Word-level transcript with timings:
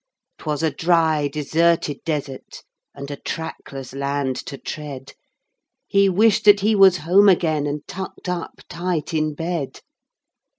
'Twas 0.39 0.63
a 0.63 0.71
dry, 0.71 1.27
deserted 1.27 1.99
desert, 2.03 2.63
and 2.95 3.11
a 3.11 3.15
trackless 3.17 3.93
land 3.93 4.35
to 4.35 4.57
tread, 4.57 5.13
He 5.87 6.09
wished 6.09 6.43
that 6.45 6.61
he 6.61 6.75
was 6.75 6.97
home 7.05 7.29
again 7.29 7.67
and 7.67 7.87
tucked 7.87 8.27
up 8.27 8.61
tight 8.67 9.13
in 9.13 9.35
bed. 9.35 9.81